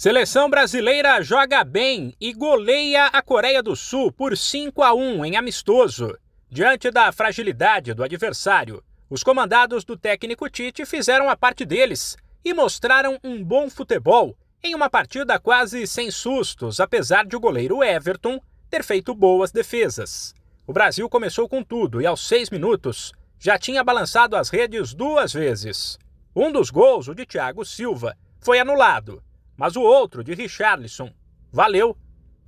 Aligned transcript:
Seleção 0.00 0.48
brasileira 0.48 1.20
joga 1.20 1.62
bem 1.62 2.14
e 2.18 2.32
goleia 2.32 3.08
a 3.08 3.20
Coreia 3.20 3.62
do 3.62 3.76
Sul 3.76 4.10
por 4.10 4.34
5 4.34 4.82
a 4.82 4.94
1 4.94 5.26
em 5.26 5.36
amistoso. 5.36 6.16
Diante 6.48 6.90
da 6.90 7.12
fragilidade 7.12 7.92
do 7.92 8.02
adversário, 8.02 8.82
os 9.10 9.22
comandados 9.22 9.84
do 9.84 9.98
técnico 9.98 10.48
Tite 10.48 10.86
fizeram 10.86 11.28
a 11.28 11.36
parte 11.36 11.66
deles 11.66 12.16
e 12.42 12.54
mostraram 12.54 13.18
um 13.22 13.44
bom 13.44 13.68
futebol 13.68 14.34
em 14.64 14.74
uma 14.74 14.88
partida 14.88 15.38
quase 15.38 15.86
sem 15.86 16.10
sustos, 16.10 16.80
apesar 16.80 17.26
de 17.26 17.36
o 17.36 17.40
goleiro 17.40 17.84
Everton 17.84 18.40
ter 18.70 18.82
feito 18.82 19.14
boas 19.14 19.52
defesas. 19.52 20.34
O 20.66 20.72
Brasil 20.72 21.10
começou 21.10 21.46
com 21.46 21.62
tudo 21.62 22.00
e 22.00 22.06
aos 22.06 22.26
seis 22.26 22.48
minutos 22.48 23.12
já 23.38 23.58
tinha 23.58 23.84
balançado 23.84 24.34
as 24.34 24.48
redes 24.48 24.94
duas 24.94 25.30
vezes. 25.30 25.98
Um 26.34 26.50
dos 26.50 26.70
gols, 26.70 27.06
o 27.06 27.14
de 27.14 27.26
Thiago 27.26 27.66
Silva, 27.66 28.16
foi 28.40 28.58
anulado 28.58 29.22
mas 29.60 29.76
o 29.76 29.82
outro, 29.82 30.24
de 30.24 30.32
Richarlison, 30.32 31.12
valeu. 31.52 31.94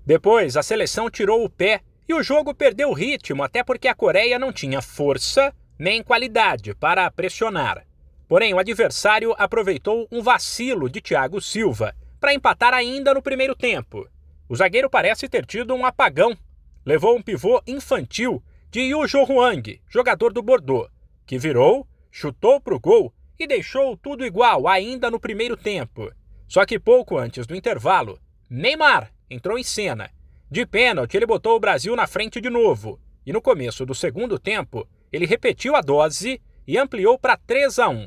Depois, 0.06 0.56
a 0.56 0.62
seleção 0.62 1.10
tirou 1.10 1.44
o 1.44 1.50
pé 1.50 1.82
e 2.08 2.14
o 2.14 2.22
jogo 2.22 2.54
perdeu 2.54 2.88
o 2.88 2.94
ritmo, 2.94 3.42
até 3.42 3.62
porque 3.62 3.86
a 3.86 3.94
Coreia 3.94 4.38
não 4.38 4.50
tinha 4.50 4.80
força 4.80 5.54
nem 5.78 6.02
qualidade 6.02 6.74
para 6.74 7.10
pressionar. 7.10 7.86
Porém, 8.26 8.54
o 8.54 8.58
adversário 8.58 9.34
aproveitou 9.36 10.08
um 10.10 10.22
vacilo 10.22 10.88
de 10.88 11.02
Thiago 11.02 11.38
Silva 11.38 11.94
para 12.18 12.32
empatar 12.32 12.72
ainda 12.72 13.12
no 13.12 13.20
primeiro 13.20 13.54
tempo. 13.54 14.08
O 14.48 14.56
zagueiro 14.56 14.88
parece 14.88 15.28
ter 15.28 15.44
tido 15.44 15.74
um 15.74 15.84
apagão. 15.84 16.34
Levou 16.82 17.14
um 17.14 17.20
pivô 17.20 17.60
infantil 17.66 18.42
de 18.70 18.80
Yu 18.84 19.00
Huang, 19.28 19.82
jogador 19.86 20.32
do 20.32 20.42
Bordeaux, 20.42 20.90
que 21.26 21.38
virou, 21.38 21.86
chutou 22.10 22.58
para 22.58 22.74
o 22.74 22.80
gol 22.80 23.12
e 23.38 23.46
deixou 23.46 23.98
tudo 23.98 24.24
igual 24.24 24.66
ainda 24.66 25.10
no 25.10 25.20
primeiro 25.20 25.58
tempo. 25.58 26.10
Só 26.52 26.66
que 26.66 26.78
pouco 26.78 27.16
antes 27.16 27.46
do 27.46 27.56
intervalo, 27.56 28.20
Neymar 28.50 29.10
entrou 29.30 29.58
em 29.58 29.62
cena. 29.62 30.10
De 30.50 30.66
pênalti, 30.66 31.16
ele 31.16 31.24
botou 31.24 31.56
o 31.56 31.58
Brasil 31.58 31.96
na 31.96 32.06
frente 32.06 32.42
de 32.42 32.50
novo. 32.50 33.00
E 33.24 33.32
no 33.32 33.40
começo 33.40 33.86
do 33.86 33.94
segundo 33.94 34.38
tempo, 34.38 34.86
ele 35.10 35.24
repetiu 35.24 35.74
a 35.74 35.80
dose 35.80 36.42
e 36.66 36.76
ampliou 36.76 37.18
para 37.18 37.38
3 37.38 37.78
a 37.78 37.88
1. 37.88 38.06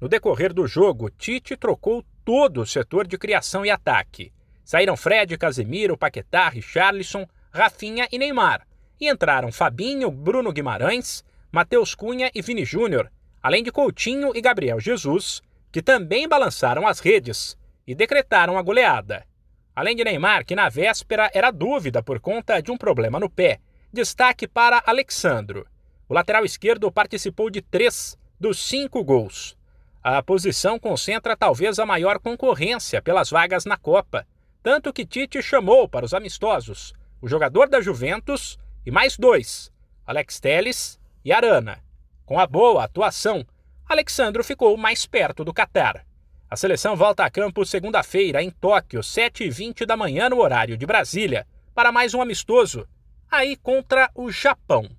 No 0.00 0.08
decorrer 0.08 0.54
do 0.54 0.68
jogo, 0.68 1.10
Tite 1.10 1.56
trocou 1.56 2.04
todo 2.24 2.60
o 2.60 2.66
setor 2.66 3.08
de 3.08 3.18
criação 3.18 3.66
e 3.66 3.70
ataque. 3.70 4.32
Saíram 4.64 4.96
Fred, 4.96 5.36
Casemiro, 5.36 5.98
Paquetá, 5.98 6.48
Richarlison, 6.48 7.26
Rafinha 7.52 8.06
e 8.12 8.20
Neymar. 8.20 8.64
E 9.00 9.10
entraram 9.10 9.50
Fabinho, 9.50 10.12
Bruno 10.12 10.52
Guimarães, 10.52 11.24
Matheus 11.50 11.96
Cunha 11.96 12.30
e 12.32 12.40
Vini 12.40 12.64
Júnior, 12.64 13.10
além 13.42 13.64
de 13.64 13.72
Coutinho 13.72 14.30
e 14.32 14.40
Gabriel 14.40 14.78
Jesus, 14.78 15.42
que 15.72 15.82
também 15.82 16.28
balançaram 16.28 16.86
as 16.86 17.00
redes 17.00 17.58
e 17.90 17.94
decretaram 17.96 18.56
a 18.56 18.62
goleada. 18.62 19.26
Além 19.74 19.96
de 19.96 20.04
Neymar, 20.04 20.46
que 20.46 20.54
na 20.54 20.68
véspera 20.68 21.28
era 21.34 21.50
dúvida 21.50 22.00
por 22.00 22.20
conta 22.20 22.62
de 22.62 22.70
um 22.70 22.76
problema 22.76 23.18
no 23.18 23.28
pé, 23.28 23.58
destaque 23.92 24.46
para 24.46 24.80
Alexandro. 24.86 25.66
O 26.08 26.14
lateral 26.14 26.44
esquerdo 26.44 26.92
participou 26.92 27.50
de 27.50 27.60
três 27.60 28.16
dos 28.38 28.60
cinco 28.60 29.02
gols. 29.02 29.58
A 30.04 30.22
posição 30.22 30.78
concentra 30.78 31.36
talvez 31.36 31.80
a 31.80 31.84
maior 31.84 32.20
concorrência 32.20 33.02
pelas 33.02 33.28
vagas 33.28 33.64
na 33.64 33.76
Copa, 33.76 34.24
tanto 34.62 34.92
que 34.92 35.04
Tite 35.04 35.42
chamou 35.42 35.88
para 35.88 36.04
os 36.04 36.14
amistosos 36.14 36.92
o 37.20 37.26
jogador 37.26 37.68
da 37.68 37.80
Juventus 37.80 38.56
e 38.86 38.90
mais 38.92 39.18
dois, 39.18 39.72
Alex 40.06 40.38
Telles 40.38 41.00
e 41.24 41.32
Arana. 41.32 41.82
Com 42.24 42.38
a 42.38 42.46
boa 42.46 42.84
atuação, 42.84 43.44
Alexandro 43.84 44.44
ficou 44.44 44.76
mais 44.76 45.06
perto 45.06 45.44
do 45.44 45.52
Catar. 45.52 46.06
A 46.50 46.56
seleção 46.56 46.96
volta 46.96 47.24
a 47.24 47.30
campo 47.30 47.64
segunda-feira, 47.64 48.42
em 48.42 48.50
Tóquio, 48.50 49.02
7h20 49.02 49.86
da 49.86 49.96
manhã, 49.96 50.28
no 50.28 50.40
horário 50.40 50.76
de 50.76 50.84
Brasília, 50.84 51.46
para 51.72 51.92
mais 51.92 52.12
um 52.12 52.20
amistoso, 52.20 52.88
aí 53.30 53.54
contra 53.54 54.10
o 54.16 54.32
Japão. 54.32 54.90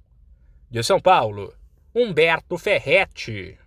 De 0.69 0.81
São 0.81 0.97
Paulo, 0.97 1.53
Humberto 1.93 2.57
Ferretti. 2.57 3.59